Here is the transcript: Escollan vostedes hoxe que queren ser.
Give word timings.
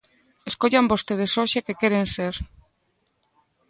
Escollan 0.49 0.89
vostedes 0.93 1.31
hoxe 1.39 1.59
que 1.65 1.79
queren 1.81 2.05
ser. 2.15 2.35